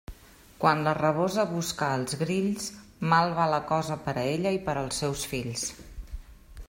[0.61, 2.71] Quan la rabosa busca els grills,
[3.13, 5.71] mal va la cosa per a ella i per als seus fills.